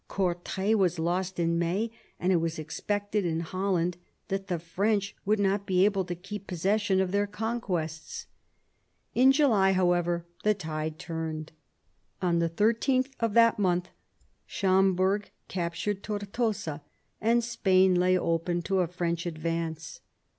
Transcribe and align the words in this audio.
Courtray 0.07 0.73
was 0.73 0.97
lost 0.97 1.39
in 1.39 1.59
May, 1.59 1.91
and 2.19 2.31
it 2.33 2.37
was 2.37 2.57
expected 2.57 3.23
in 3.23 3.41
Holland 3.41 3.97
that 4.29 4.47
the 4.47 4.57
French 4.57 5.15
would 5.25 5.37
not 5.39 5.67
be 5.67 5.85
able 5.85 6.05
to 6.05 6.15
keep 6.15 6.47
possession 6.47 6.99
of 6.99 7.11
their 7.11 7.27
conquests. 7.27 8.25
In 9.13 9.31
July, 9.31 9.73
however, 9.73 10.25
the 10.43 10.55
tide 10.55 10.97
turned. 10.97 11.51
On 12.19 12.39
the 12.39 12.49
13th 12.49 13.11
of 13.19 13.35
that 13.35 13.59
month 13.59 13.89
Schomberg 14.47 15.29
captured 15.47 16.01
Tortosa, 16.01 16.81
and 17.21 17.43
Spain 17.43 17.93
lay 17.93 18.17
open 18.17 18.63
to 18.63 18.79
a 18.79 18.87
French 18.87 19.27
advance. 19.27 19.99